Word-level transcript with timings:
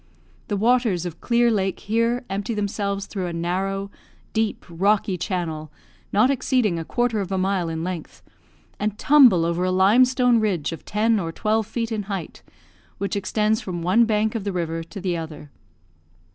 The 0.47 0.57
waters 0.57 1.05
of 1.05 1.21
Clear 1.21 1.51
Lake 1.51 1.81
here 1.81 2.25
empty 2.27 2.55
themselves 2.55 3.05
through 3.05 3.27
a 3.27 3.33
narrow, 3.33 3.91
deep, 4.33 4.65
rocky 4.67 5.15
channel, 5.15 5.71
not 6.11 6.31
exceeding 6.31 6.79
a 6.79 6.83
quarter 6.83 7.19
of 7.21 7.31
a 7.31 7.37
mile 7.37 7.69
in 7.69 7.83
length, 7.83 8.23
and 8.79 8.97
tumble 8.97 9.45
over 9.45 9.63
a 9.63 9.69
limestone 9.71 10.39
ridge 10.39 10.71
of 10.71 10.85
ten 10.85 11.19
or 11.19 11.31
twelve 11.31 11.67
feet 11.67 11.91
in 11.91 12.01
height, 12.09 12.41
which 12.97 13.15
extends 13.15 13.61
from 13.61 13.83
one 13.83 14.05
bank 14.05 14.33
of 14.33 14.43
the 14.43 14.51
river 14.51 14.81
to 14.85 14.99
the 14.99 15.15
other. 15.15 15.51